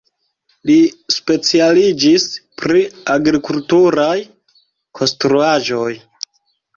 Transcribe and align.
Li 0.67 0.75
specialiĝis 1.15 2.25
pri 2.61 2.81
agrikulturaj 3.15 4.15
konstruaĵoj. 5.01 5.91